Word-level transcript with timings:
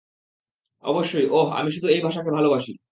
অবশ্যই, 0.83 1.27
ওহ, 1.31 1.47
আমি 1.51 1.69
শুধু 1.71 1.87
এই 1.87 2.01
ভাষাকে 2.01 2.31
ভালোবাসি। 2.31 2.73